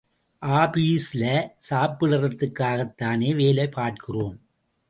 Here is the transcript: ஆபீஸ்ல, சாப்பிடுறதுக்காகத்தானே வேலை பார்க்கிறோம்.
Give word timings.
ஆபீஸ்ல, 0.41 1.49
சாப்பிடுறதுக்காகத்தானே 1.69 3.35
வேலை 3.35 3.67
பார்க்கிறோம். 3.67 4.39